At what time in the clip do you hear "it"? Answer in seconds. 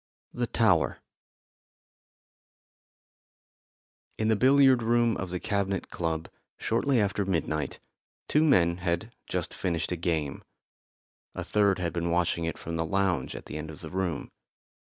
12.45-12.57